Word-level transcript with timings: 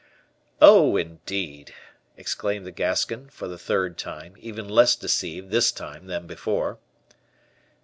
"Oh, 0.63 0.97
indeed," 0.97 1.75
exclaimed 2.17 2.65
the 2.65 2.71
Gascon, 2.71 3.29
for 3.29 3.47
the 3.47 3.59
third 3.59 3.99
time, 3.99 4.33
even 4.39 4.67
less 4.67 4.95
deceived 4.95 5.51
this 5.51 5.71
time 5.71 6.07
than 6.07 6.25
before. 6.25 6.79